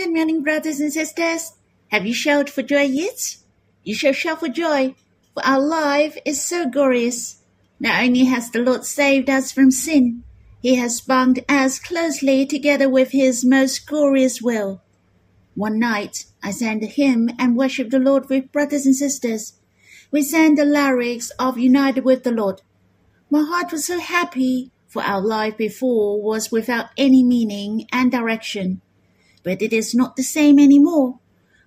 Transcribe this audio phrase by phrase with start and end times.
[0.00, 1.52] Good morning, brothers and sisters.
[1.88, 3.36] Have you shouted for joy yet?
[3.84, 4.94] You shall shout for joy,
[5.34, 7.42] for our life is so glorious.
[7.78, 10.24] Not only has the Lord saved us from sin,
[10.62, 14.80] He has bound us closely together with His most glorious will.
[15.54, 19.52] One night, I sang a hymn and worshiped the Lord with brothers and sisters.
[20.10, 22.62] We sang the lyrics of United with the Lord.
[23.28, 28.80] My heart was so happy, for our life before was without any meaning and direction.
[29.42, 31.18] But it is not the same any more.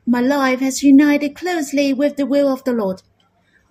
[0.06, 3.02] My life has united closely with the will of the Lord.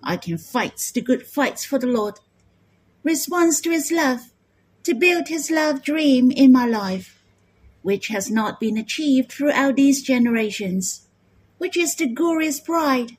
[0.03, 2.19] I can fight the good fights for the Lord.
[3.03, 4.31] Response to his love,
[4.83, 7.23] to build his love dream in my life,
[7.81, 11.07] which has not been achieved throughout these generations,
[11.57, 13.17] which is the glorious bride,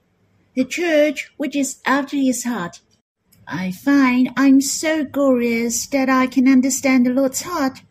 [0.55, 2.81] the church which is after his heart.
[3.47, 7.83] I find I'm so glorious that I can understand the Lord's heart,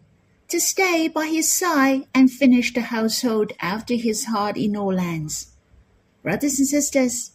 [0.54, 5.52] to stay by his side and finish the household after his heart in all lands.
[6.22, 7.32] Brothers and sisters,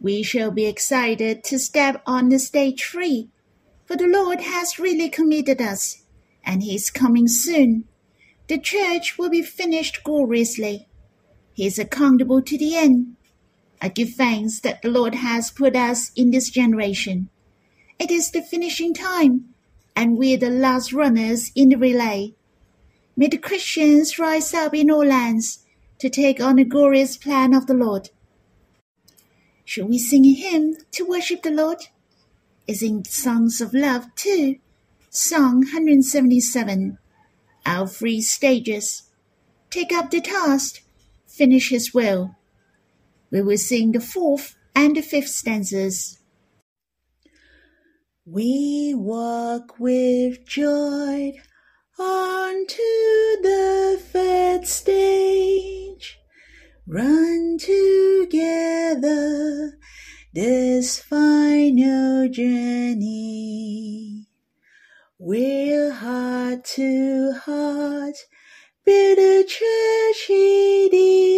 [0.00, 3.30] we shall be excited to step on the stage free,
[3.84, 6.04] for the Lord has really committed us,
[6.44, 7.88] and he is coming soon.
[8.46, 10.86] The church will be finished gloriously.
[11.52, 13.16] He is accountable to the end
[13.82, 17.28] I give thanks that the Lord has put us in this generation.
[17.98, 19.54] It is the finishing time,
[19.98, 22.32] and we are the last runners in the relay.
[23.16, 25.64] May the Christians rise up in all lands
[25.98, 28.10] to take on the glorious plan of the Lord.
[29.64, 31.78] Should we sing a hymn to worship the Lord?
[32.68, 34.60] Is in songs of love too.
[35.10, 36.98] Song 177.
[37.66, 39.02] Our three stages.
[39.68, 40.80] Take up the task,
[41.26, 42.36] finish his will.
[43.32, 46.17] We will sing the fourth and the fifth stanzas.
[48.30, 51.32] We walk with joy
[51.98, 52.76] onto
[53.40, 56.18] the third stage.
[56.86, 58.98] Run together
[60.34, 64.26] this final journey.
[65.18, 68.16] We're heart to heart,
[68.84, 70.90] build a church he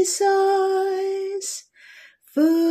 [0.03, 1.71] desires
[2.34, 2.70] fulfilled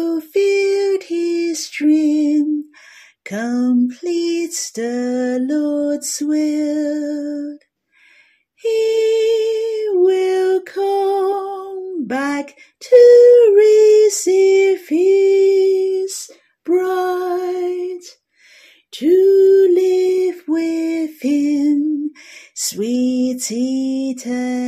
[3.30, 7.60] completes the Lord's will.
[8.56, 16.32] He will come back to receive his
[16.66, 18.02] bride,
[18.94, 22.10] to live with him
[22.56, 24.64] sweet eternity.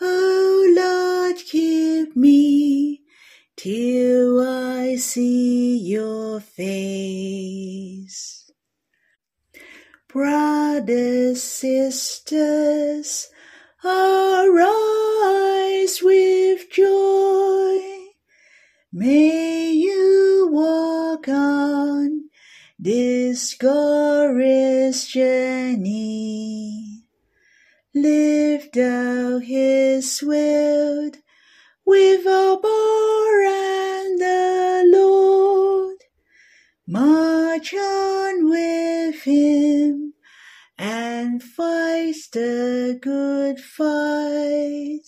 [0.00, 3.00] O Lord, keep me
[3.62, 8.50] till I see your face.
[10.08, 13.28] Brothers, sisters,
[13.84, 14.64] arise
[16.02, 17.80] with joy.
[18.94, 22.30] May you walk on
[22.78, 26.50] this glorious journey
[27.94, 31.10] Lift out his will
[31.84, 33.09] with Abba
[39.22, 40.14] him
[40.78, 45.02] and fight the good fight.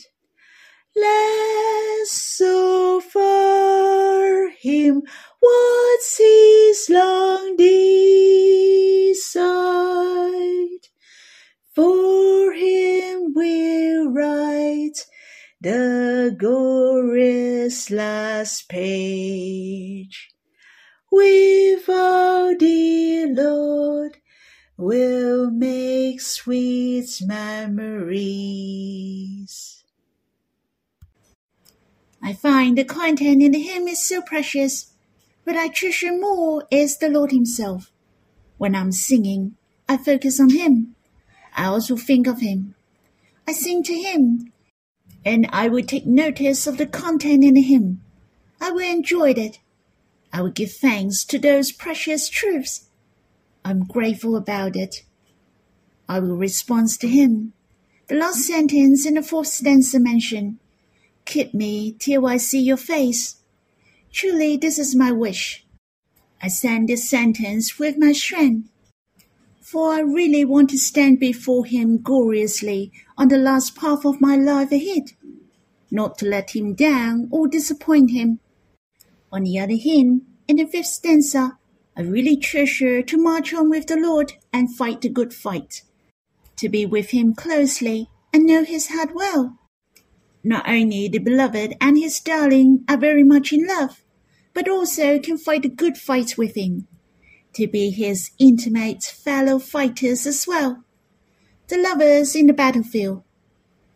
[0.95, 5.03] Let's offer him
[5.41, 7.73] what's his long desire.
[11.75, 15.07] For him we'll write
[15.63, 20.32] the glorious last page.
[21.13, 24.17] With our dear Lord
[24.79, 28.65] we'll make sweet memories.
[32.23, 34.95] I find the content in the hymn is so precious,
[35.45, 37.93] but I treasure more is the Lord Himself.
[38.57, 39.57] When I'm singing,
[39.87, 40.95] I focus on Him.
[41.55, 42.75] I also think of him.
[43.47, 44.51] I sing to him,
[45.27, 48.01] and I will take notice of the content in the hymn.
[48.63, 49.59] I will enjoy it.
[50.33, 52.87] I will give thanks to those precious truths.
[53.65, 55.05] I'm grateful about it.
[56.09, 57.53] I will respond to him.
[58.09, 60.59] The last sentence in the fourth stanza mentioned,
[61.25, 63.37] Keep me till I see your face.
[64.13, 65.65] Truly, this is my wish.
[66.43, 68.69] I send this sentence with my strength
[69.73, 74.37] for I really want to stand before him gloriously on the last path of my
[74.37, 75.13] life ahead,
[75.91, 78.39] not to let him down or disappoint him.
[79.33, 81.59] On the other hand, in the fifth stanza,
[81.97, 85.83] I really treasure to march on with the Lord and fight the good fight,
[86.57, 89.59] to be with him closely and know his heart well.
[90.45, 94.05] Not only the beloved and his darling are very much in love,
[94.53, 96.87] but also can fight a good fight with him,
[97.55, 100.85] to be his intimate fellow fighters as well.
[101.69, 103.23] The lovers in the battlefield.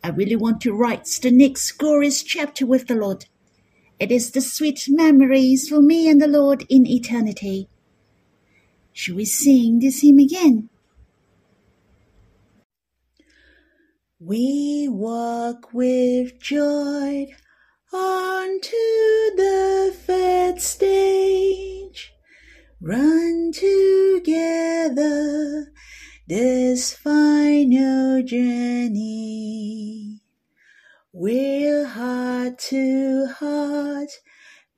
[0.02, 3.26] I really want to write the next glorious chapter with the Lord.
[3.98, 7.68] It is the sweet memories for me and the Lord in eternity.
[8.92, 10.68] Should we sing this hymn again?
[14.20, 17.28] We walk with joy
[17.92, 18.70] onto
[19.36, 22.12] the fed stage,
[22.80, 24.96] run together
[26.26, 30.20] this final journey.
[31.18, 34.10] We're heart to heart,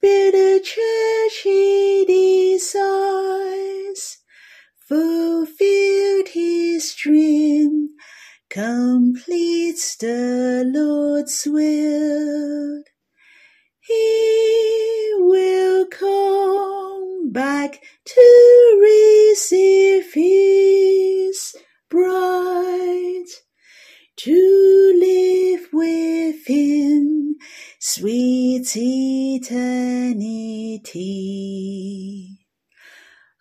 [0.01, 2.05] build a church he
[2.55, 4.19] desires,
[4.89, 7.89] fulfilled his dream,
[8.49, 12.85] completes the Lord's will.
[13.81, 19.88] He will come back to receive
[29.41, 30.99] eternity.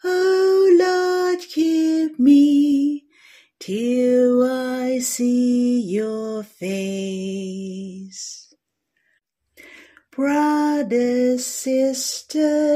[0.03, 3.05] Oh Lord, keep me
[3.59, 8.53] till I see your face.
[10.11, 12.66] Brothers, sisters,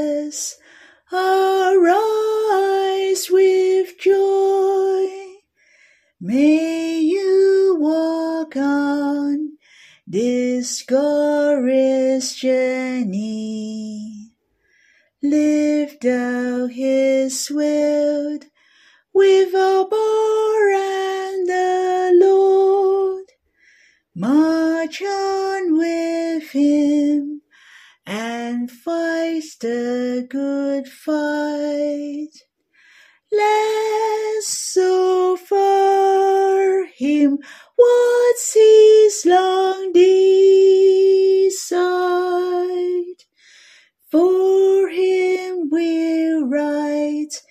[15.24, 18.40] Lift out his will
[19.14, 23.26] with Abba and the Lord.
[24.16, 27.42] March on with him
[28.04, 32.32] and fight the good fight.
[33.30, 35.52] Let's offer
[36.96, 37.38] him
[37.76, 40.42] what's his long desire.
[44.10, 44.81] For
[45.72, 47.42] we'll write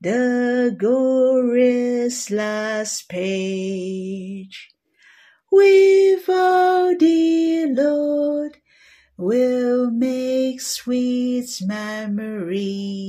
[0.00, 4.70] the glorious last page.
[5.52, 8.56] With our dear Lord,
[9.18, 13.04] we'll make sweet memories.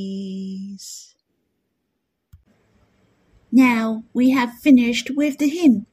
[3.50, 5.86] Now we have finished with the hymn.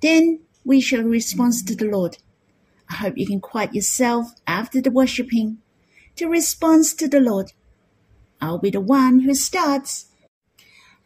[0.00, 2.18] Then we shall respond to the Lord.
[2.88, 5.58] I hope you can quiet yourself after the worshipping
[6.14, 7.50] to respond to the Lord.
[8.44, 10.06] I'll be the one who starts.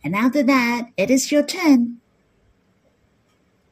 [0.02, 1.98] And after that, it is your turn.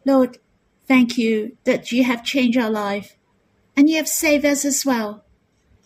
[0.05, 0.39] Lord,
[0.87, 3.17] thank you that you have changed our life
[3.77, 5.25] and you have saved us as well.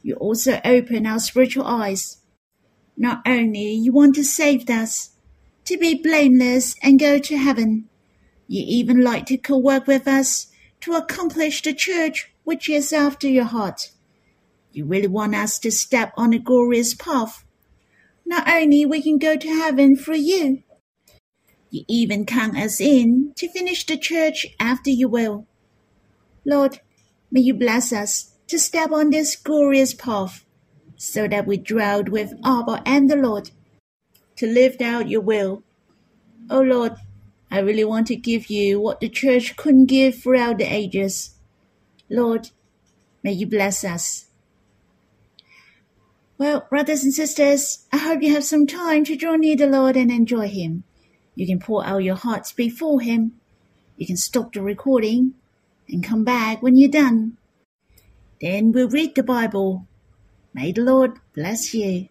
[0.03, 2.19] You also open our spiritual eyes.
[2.99, 5.13] Not only you want to save us,
[5.65, 7.89] to be blameless and go to heaven,
[8.47, 10.49] you even like to co-work with us
[10.81, 13.91] to accomplish the church which is after your heart.
[14.71, 17.45] You really want us to step on a glorious path.
[18.31, 20.63] Not only we can go to heaven through you,
[21.69, 25.49] you even count us in to finish the church after you will.
[26.45, 26.79] Lord,
[27.33, 30.45] may you bless us to step on this glorious path,
[30.97, 33.51] so that we dwell with Abba and the Lord,
[34.37, 35.65] to live out your will.
[36.49, 36.93] Oh Lord,
[37.51, 41.35] I really want to give you what the church couldn't give throughout the ages.
[42.09, 42.51] Lord,
[43.25, 44.27] may you bless us.
[46.41, 49.95] Well, brothers and sisters, I hope you have some time to draw near the Lord
[49.95, 50.85] and enjoy Him.
[51.35, 53.33] You can pour out your hearts before Him.
[53.99, 55.35] You can stop the recording
[55.87, 57.37] and come back when you're done.
[58.41, 59.87] Then we'll read the Bible.
[60.55, 62.09] May the Lord bless you.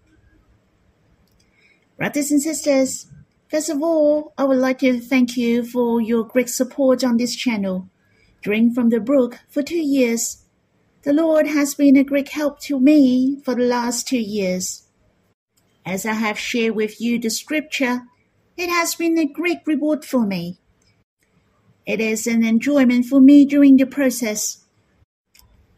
[1.98, 3.08] Brothers and sisters,
[3.50, 7.36] first of all, I would like to thank you for your great support on this
[7.36, 7.90] channel.
[8.44, 10.44] Drink from the brook for two years.
[11.04, 14.84] The Lord has been a great help to me for the last two years.
[15.86, 18.02] As I have shared with you the scripture,
[18.58, 20.60] it has been a great reward for me.
[21.86, 24.66] It is an enjoyment for me during the process.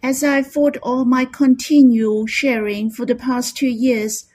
[0.01, 4.25] As I thought of my continual sharing for the past two years,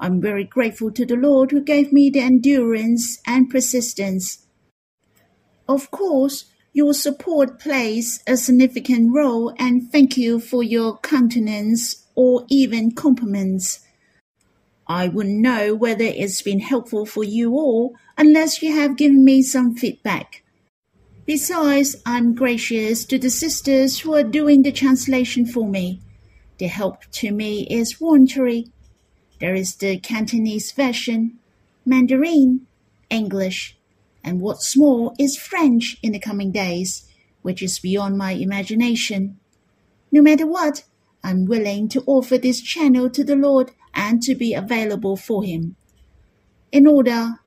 [0.00, 4.44] I'm very grateful to the Lord who gave me the endurance and persistence.
[5.68, 12.46] Of course, your support plays a significant role and thank you for your countenance or
[12.48, 13.80] even compliments.
[14.86, 19.42] I wouldn't know whether it's been helpful for you all unless you have given me
[19.42, 20.42] some feedback.
[21.26, 26.00] Besides, I'm gracious to the sisters who are doing the translation for me.
[26.58, 28.72] The help to me is voluntary.
[29.40, 31.38] There is the Cantonese version,
[31.84, 32.66] Mandarin,
[33.10, 33.76] English,
[34.24, 37.08] and what's more is French in the coming days,
[37.42, 39.38] which is beyond my imagination.
[40.10, 40.84] No matter what,
[41.24, 45.76] I'm willing to offer this channel to the Lord and to be available for Him.
[46.70, 47.40] In order,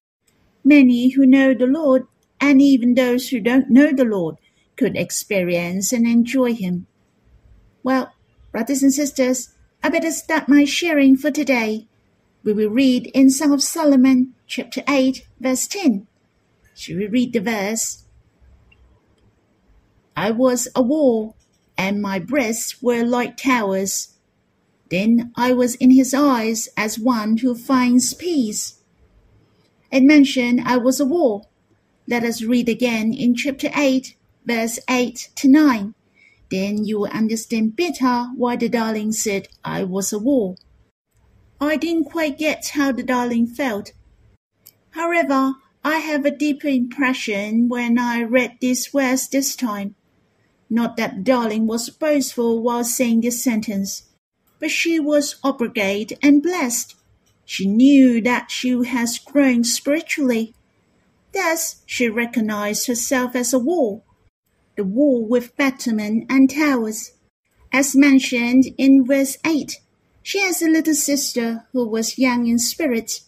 [0.64, 2.08] many who know the Lord
[2.40, 4.38] and even those who don't know the Lord
[4.76, 6.88] could experience and enjoy Him.
[7.84, 8.14] Well,
[8.52, 9.50] brothers and sisters,
[9.84, 11.88] I better start my sharing for today.
[12.44, 16.08] We will read in Song of Solomon, chapter 8, verse 10.
[16.76, 18.04] Should we read the verse?
[20.16, 21.36] I was a wall,
[21.78, 24.14] and my breasts were like towers.
[24.92, 28.80] Then I was in his eyes as one who finds peace.
[29.92, 31.50] It mentioned I was a wall,
[32.08, 34.16] let us read again in chapter 8,
[34.46, 35.96] verse 8 to 9.
[36.52, 40.60] Then you will understand better why the darling said I was a wall.
[41.60, 43.94] I didn't quite get how the darling felt.
[44.92, 45.56] However,
[45.86, 49.96] I have a deeper impression when I read this verse this time.
[50.70, 54.04] Not that darling was boastful while saying this sentence,
[54.60, 56.96] but she was obligated and blessed.
[57.46, 60.56] She knew that she has grown spiritually
[61.36, 64.06] Thus she recognized herself as a wall,
[64.78, 67.12] the wall with battlement and towers.
[67.74, 69.82] As mentioned in verse 8,
[70.24, 73.20] she has a little sister who was young in spirit.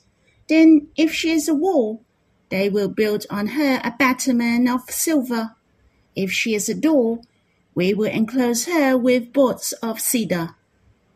[0.47, 2.05] Then, if she is a wall,
[2.49, 5.55] they will build on her a battlement of silver.
[6.15, 7.21] If she is a door,
[7.75, 10.55] we will enclose her with boards of cedar,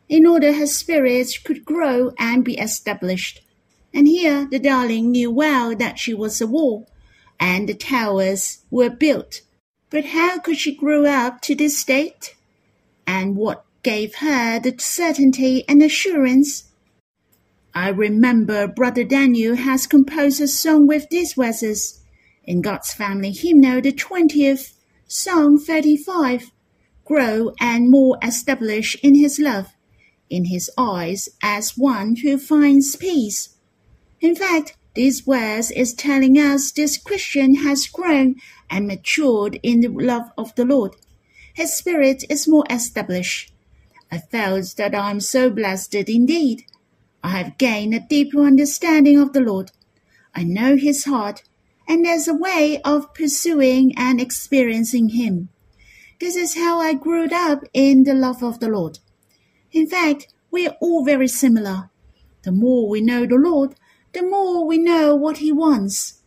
[0.08, 3.42] in order her spirit could grow and be established.
[3.92, 6.88] And here the darling knew well that she was a wall,
[7.40, 9.40] and the towers were built.
[9.90, 12.36] But how could she grow up to this state?
[13.06, 16.64] And what gave her the certainty and assurance?
[17.74, 22.00] I remember Brother Daniel has composed a song with these verses.
[22.44, 24.74] In God's Family Hymnal, the 20th,
[25.06, 26.50] Song 35,
[27.06, 29.68] grow and more establish in his love,
[30.28, 33.56] in his eyes as one who finds peace.
[34.20, 38.36] In fact, this verse is telling us this Christian has grown
[38.68, 40.94] and matured in the love of the Lord.
[41.54, 43.52] His spirit is more established.
[44.10, 46.64] I felt that I am so blessed indeed.
[47.22, 49.70] I have gained a deeper understanding of the Lord.
[50.34, 51.42] I know his heart,
[51.86, 55.48] and there's a way of pursuing and experiencing him.
[56.20, 58.98] This is how I grew up in the love of the Lord.
[59.72, 61.90] In fact, we are all very similar.
[62.42, 63.74] The more we know the Lord,
[64.12, 66.20] the more we know what He wants.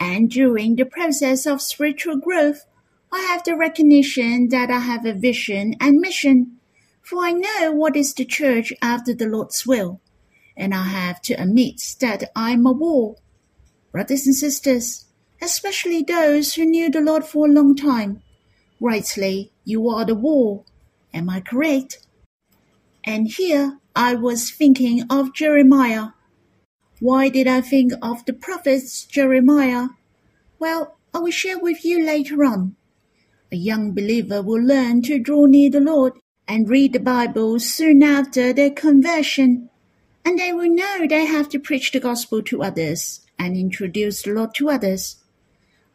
[0.00, 2.64] And during the process of spiritual growth,
[3.12, 6.58] I have the recognition that I have a vision and mission,
[7.02, 10.00] for I know what is the church after the Lord's will,
[10.56, 13.20] and I have to admit that I'm a wall.
[13.90, 15.06] Brothers and sisters,
[15.40, 18.22] especially those who knew the Lord for a long time,
[18.80, 20.64] rightly, you are the wall.
[21.12, 22.06] Am I correct?
[23.04, 26.08] And here I was thinking of Jeremiah
[27.02, 29.88] why did I think of the prophets Jeremiah?
[30.60, 32.76] Well, I will share with you later on.
[33.50, 36.12] A young believer will learn to draw near the Lord
[36.46, 39.68] and read the Bible soon after their conversion,
[40.24, 44.32] and they will know they have to preach the gospel to others and introduce the
[44.32, 45.16] Lord to others.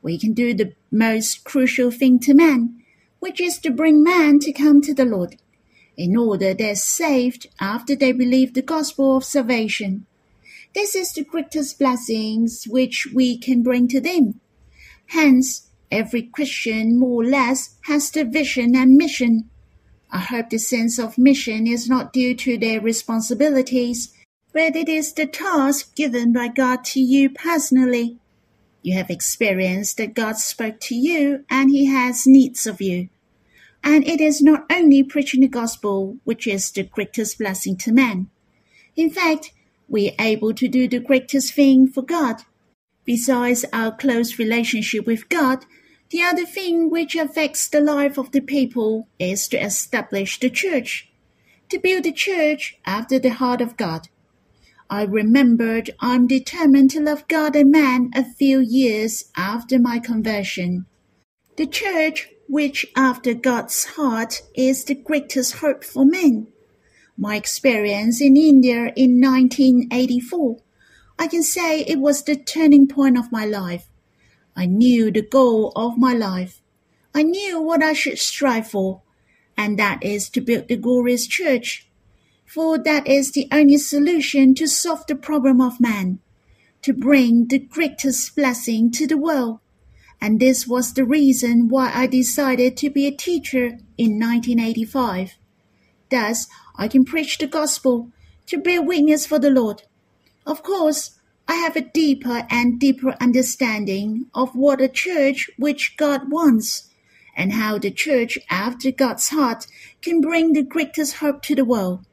[0.01, 2.84] We can do the most crucial thing to man,
[3.19, 5.38] which is to bring man to come to the Lord,
[5.96, 10.05] in order they're saved after they believe the gospel of salvation.
[10.75, 14.39] This is the greatest blessings which we can bring to them.
[15.07, 19.50] Hence, every Christian more or less has the vision and mission.
[20.12, 24.13] I hope the sense of mission is not due to their responsibilities,
[24.57, 28.17] but it is the task given by God to you personally.
[28.81, 33.09] You have experienced that God spoke to you and He has needs of you.
[33.83, 38.31] And it is not only preaching the gospel which is the greatest blessing to man.
[38.95, 39.53] In fact,
[39.87, 42.37] we are able to do the greatest thing for God.
[43.05, 45.65] Besides our close relationship with God,
[46.09, 51.11] the other thing which affects the life of the people is to establish the church,
[51.69, 54.09] to build the church after the heart of God.
[54.89, 60.86] I remembered I'm determined to love God and man a few years after my conversion.
[61.58, 66.48] The church, which after God's heart is the greatest hope for men
[67.17, 70.58] my experience in India in 1984,
[71.17, 73.89] I can say it was the turning point of my life.
[74.56, 76.62] I knew the goal of my life.
[77.15, 79.01] I knew what I should strive for,
[79.58, 81.87] and that is to build the glorious church.
[82.48, 86.20] For that is the only solution to solve the problem of man,
[86.82, 89.60] to bring the greatest blessing to the world.
[90.22, 95.34] And this was the reason why I decided to be a teacher in 1985.
[96.10, 98.12] Thus, I can preach the gospel
[98.46, 99.84] to bear witness for the Lord.
[100.46, 106.32] Of course, I have a deeper and deeper understanding of what a church which God
[106.32, 106.89] wants,
[107.36, 109.68] and how the church after God's heart
[110.01, 112.06] can bring the greatest hope to the world.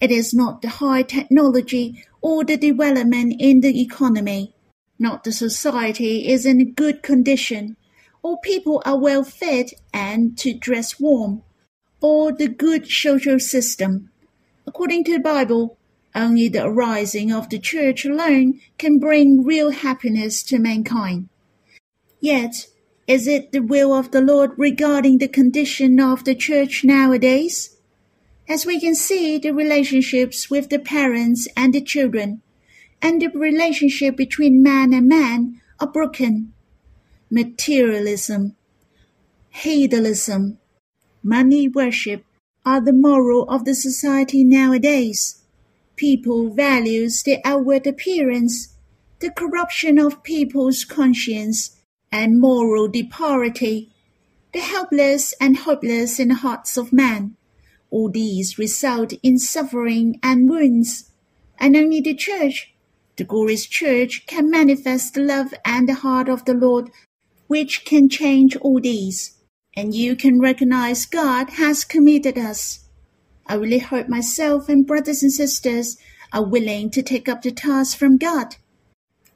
[0.00, 4.54] It is not the high technology or the development in the economy,
[4.98, 7.76] not the society is in good condition,
[8.22, 11.42] or people are well fed and to dress warm,
[12.00, 14.10] or the good social system.
[14.66, 15.78] According to the Bible,
[16.14, 21.28] only the arising of the Church alone can bring real happiness to mankind.
[22.20, 22.66] Yet,
[23.06, 27.75] is it the will of the Lord regarding the condition of the Church nowadays?
[28.48, 32.42] As we can see, the relationships with the parents and the children,
[33.02, 36.52] and the relationship between man and man are broken.
[37.28, 38.54] Materialism,
[39.50, 40.58] hedonism,
[41.24, 42.24] money worship
[42.64, 45.42] are the moral of the society nowadays.
[45.96, 48.76] People values the outward appearance,
[49.18, 51.76] the corruption of people's conscience,
[52.12, 53.90] and moral depravity,
[54.52, 57.34] the helpless and hopeless in the hearts of man.
[57.96, 61.10] All these result in suffering and wounds,
[61.58, 62.74] and only the church,
[63.16, 66.90] the glorious church, can manifest the love and the heart of the Lord,
[67.46, 69.36] which can change all these.
[69.74, 72.86] And you can recognize God has committed us
[73.48, 75.96] I really hope myself and brothers and sisters
[76.32, 78.56] are willing to take up the task from God,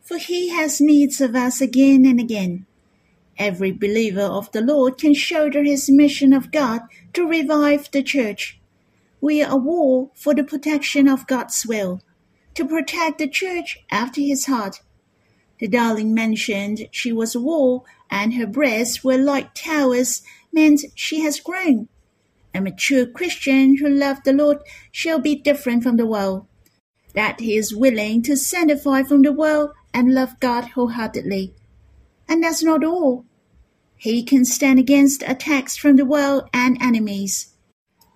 [0.02, 2.67] for He has needs of us again and again.
[3.39, 6.83] Every believer of the Lord can shoulder his mission of God
[7.15, 8.61] to revive the church.
[9.21, 12.00] We are a war for the protection of God's will,
[12.54, 14.81] to protect the church after his heart.
[15.59, 21.21] The darling mentioned she was a wall and her breasts were like towers meant she
[21.21, 21.89] has grown.
[22.54, 24.59] A mature Christian who loves the Lord
[24.91, 26.47] shall be different from the world,
[27.15, 31.54] that he is willing to sanctify from the world and love God wholeheartedly.
[32.28, 33.25] And that's not all.
[34.00, 37.52] He can stand against attacks from the world and enemies.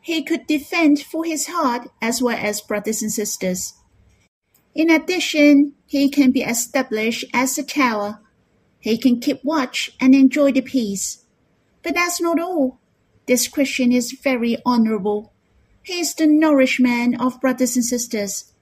[0.01, 3.75] He could defend for his heart as well as brothers and sisters.
[4.75, 8.21] In addition, he can be established as a tower.
[8.81, 11.27] He can keep watch and enjoy the peace.
[11.83, 12.81] But that's not all.
[13.27, 15.35] This Christian is very honorable.
[15.83, 18.55] He is the nourishment of brothers and sisters.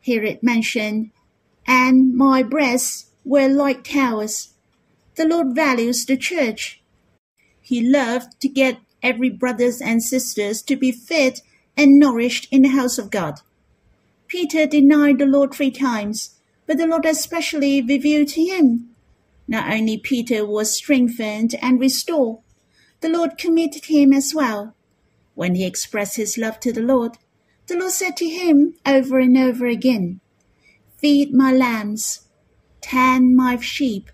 [0.00, 1.12] Here it mentioned,
[1.68, 4.54] and my breasts were like towers.
[5.18, 6.80] The Lord values the church.
[7.60, 11.40] He loved to get every brothers and sisters to be fed
[11.76, 13.40] and nourished in the house of God.
[14.28, 18.94] Peter denied the Lord three times, but the Lord especially revealed to him.
[19.48, 22.38] Not only Peter was strengthened and restored,
[23.00, 24.76] the Lord committed him as well.
[25.34, 27.18] When he expressed his love to the Lord,
[27.66, 30.20] the Lord said to him over and over again,
[30.96, 32.28] Feed my lambs,
[32.80, 34.12] tend my sheep.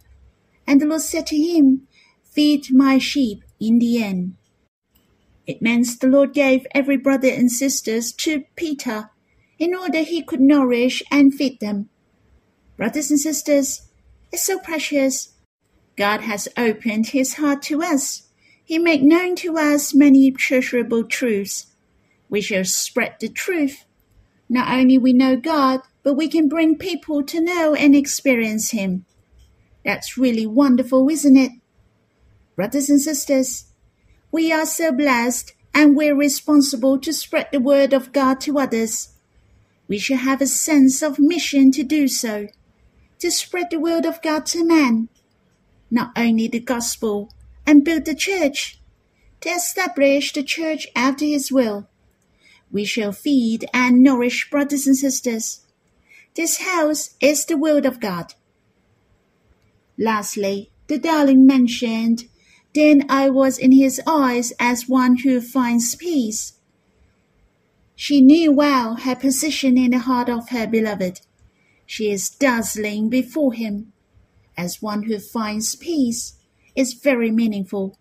[0.66, 1.86] And the Lord said to him,
[2.22, 4.34] Feed my sheep in the end.
[5.46, 9.10] It means the Lord gave every brother and sisters to Peter
[9.58, 11.90] in order he could nourish and feed them.
[12.76, 13.88] Brothers and sisters,
[14.32, 15.34] it's so precious.
[15.96, 18.24] God has opened his heart to us
[18.64, 21.66] he made known to us many treasurable truths.
[22.30, 23.84] We shall spread the truth.
[24.48, 29.04] Not only we know God, but we can bring people to know and experience Him.
[29.84, 31.52] That's really wonderful, isn't it?
[32.56, 33.66] Brothers and sisters,
[34.30, 39.10] we are so blessed and we're responsible to spread the word of God to others.
[39.88, 42.46] We should have a sense of mission to do so,
[43.18, 45.08] to spread the word of God to man.
[45.90, 47.30] Not only the gospel,
[47.66, 48.80] and build the church,
[49.40, 51.88] to establish the church after his will.
[52.72, 55.60] We shall feed and nourish brothers and sisters.
[56.34, 58.34] This house is the word of God.
[59.98, 62.24] Lastly, the darling mentioned,
[62.74, 66.54] Then I was in his eyes as one who finds peace.
[67.94, 71.20] She knew well her position in the heart of her beloved.
[71.86, 73.92] She is dazzling before him,
[74.56, 76.34] as one who finds peace
[76.74, 77.96] is very meaningful.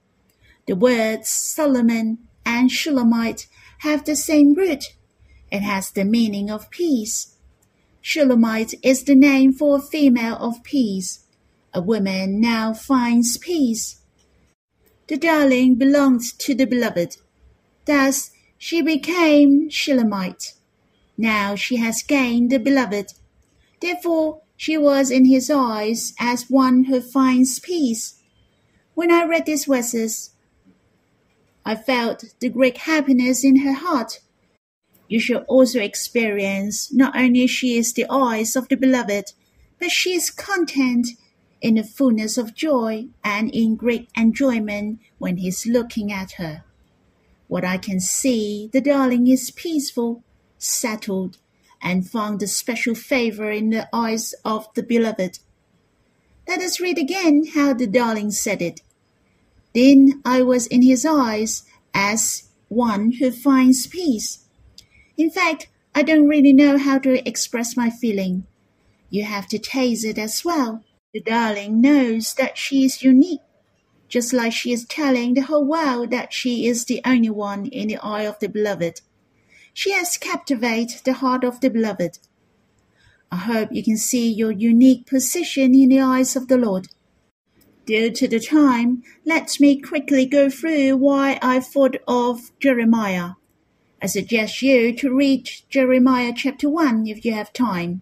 [0.65, 3.47] The words Solomon and Shulamite
[3.79, 4.95] have the same root.
[5.51, 7.35] It has the meaning of peace.
[8.01, 11.22] Shulamite is the name for a female of peace,
[11.73, 13.99] a woman now finds peace.
[15.07, 17.17] The darling belonged to the beloved.
[17.85, 20.53] Thus she became Shulamite.
[21.17, 23.13] Now she has gained the beloved.
[23.81, 28.21] Therefore she was in his eyes as one who finds peace.
[28.93, 30.31] When I read these verses,
[31.65, 34.19] I felt the great happiness in her heart.
[35.07, 39.33] You shall also experience not only she is the eyes of the beloved,
[39.79, 41.09] but she is content
[41.63, 46.63] in the fullness of joy and in great enjoyment when he's looking at her.
[47.47, 50.23] What I can see, the darling is peaceful,
[50.57, 51.37] settled,
[51.81, 55.39] and found a special favor in the eyes of the beloved.
[56.47, 58.81] Let us read again how the darling said it.
[59.73, 64.45] Then I was in his eyes as one who finds peace.
[65.15, 68.45] In fact, I don't really know how to express my feeling.
[69.09, 70.83] You have to taste it as well.
[71.13, 73.41] The darling knows that she is unique,
[74.07, 77.89] just like she is telling the whole world that she is the only one in
[77.89, 79.01] the eye of the beloved.
[79.73, 82.17] She has captivated the heart of the beloved.
[83.31, 86.87] I hope you can see your unique position in the eyes of the Lord.
[87.85, 93.33] Due to the time, let me quickly go through why I thought of Jeremiah.
[94.01, 98.01] I suggest you to read Jeremiah chapter 1 if you have time.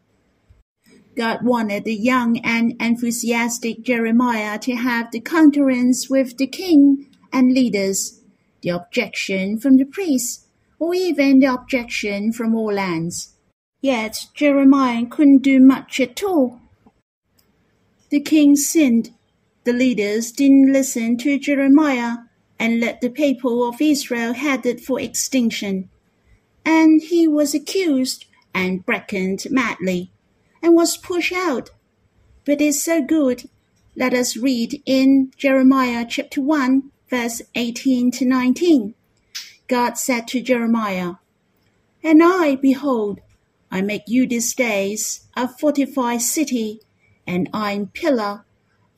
[1.16, 7.54] God wanted the young and enthusiastic Jeremiah to have the concurrence with the king and
[7.54, 8.22] leaders,
[8.62, 10.46] the objection from the priests,
[10.80, 13.34] or even the objection from all lands.
[13.82, 16.62] Yet Jeremiah couldn't do much at all.
[18.10, 19.12] The king sinned.
[19.64, 22.18] The leaders didn't listen to Jeremiah
[22.58, 25.90] and let the people of Israel headed for extinction.
[26.64, 30.11] And he was accused and brackened madly
[30.62, 31.72] and was pushed out.
[32.46, 33.50] But it's so good.
[33.96, 38.96] Let us read in Jeremiah chapter 1, verse 18 to 19.
[39.68, 41.16] God said to Jeremiah,
[42.04, 43.20] And I, behold,
[43.70, 46.82] I make you these days a fortified city,
[47.26, 48.46] an iron pillar,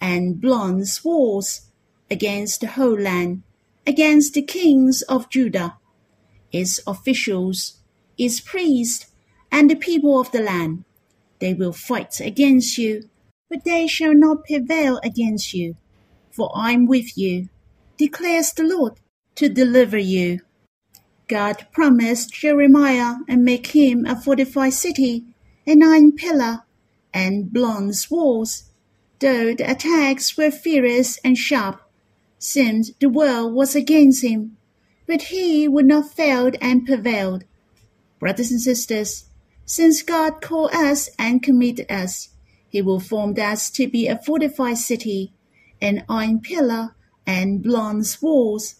[0.02, 1.70] and bronze walls
[2.10, 3.44] against the whole land,
[3.86, 5.78] against the kings of Judah,
[6.52, 7.80] its officials,
[8.18, 9.08] its priests,
[9.52, 10.86] and the people of the land.
[11.44, 13.10] They will fight against you,
[13.50, 15.76] but they shall not prevail against you.
[16.32, 17.50] For I am with you,
[17.98, 18.94] declares the Lord,
[19.36, 20.40] to deliver you.
[21.28, 25.26] God promised Jeremiah and make him a fortified city,
[25.68, 26.62] an iron pillar,
[27.14, 28.72] and bronze walls.
[29.20, 31.82] Though the attacks were fierce and sharp,
[32.40, 34.56] seemed the world was against him,
[35.06, 37.44] but he would not fail and prevailed.
[38.18, 39.26] Brothers and sisters,
[39.66, 42.30] since God called us and committed us,
[42.68, 45.34] He will form us to be a fortified city,
[45.82, 46.96] an iron pillar,
[47.26, 48.76] and bronze walls.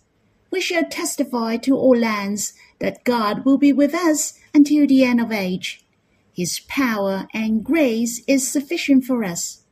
[0.52, 5.22] We shall testify to all lands that God will be with us until the end
[5.22, 5.86] of age.
[6.34, 9.64] His power and grace is sufficient for us.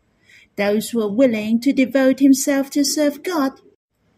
[0.56, 3.60] Those who are willing to devote himself to serve God,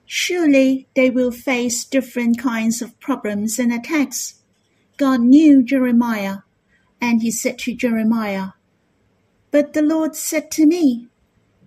[0.06, 4.41] surely they will face different kinds of problems and attacks.
[4.97, 6.39] God knew Jeremiah
[7.03, 8.51] and he said to Jeremiah,
[9.51, 11.09] But the Lord said to me,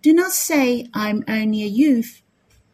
[0.01, 2.23] Do not say, I am only a youth,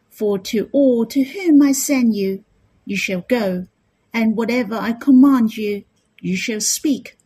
[0.09, 2.45] for to all to whom I send you,
[2.85, 3.67] you shall go,
[4.15, 5.83] and whatever I command you,
[6.21, 7.19] you shall speak.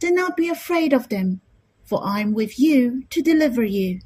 [0.00, 1.40] Do not be afraid of them,
[1.86, 4.00] for I am with you to deliver you,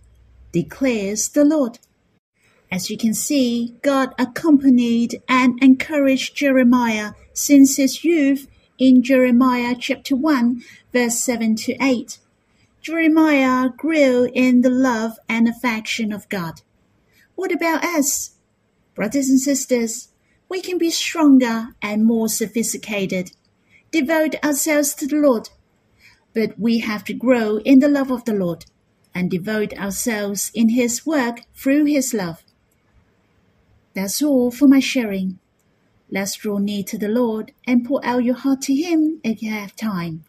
[0.52, 1.80] declares the Lord.
[2.70, 8.46] As you can see, God accompanied and encouraged Jeremiah since his youth
[8.78, 10.62] in Jeremiah chapter 1,
[10.92, 12.18] verse 7 to 8.
[12.80, 16.62] Jeremiah grew in the love and affection of God.
[17.34, 18.36] What about us?
[18.94, 20.08] Brothers and sisters,
[20.48, 23.32] we can be stronger and more sophisticated,
[23.90, 25.50] devote ourselves to the Lord,
[26.32, 28.66] but we have to grow in the love of the Lord
[29.14, 32.44] and devote ourselves in His work through His love.
[33.94, 35.40] That's all for my sharing.
[36.10, 39.50] Let's draw near to the Lord and pour out your heart to Him if you
[39.50, 40.24] have time.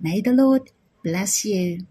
[0.00, 0.70] May the Lord
[1.04, 1.86] bless you.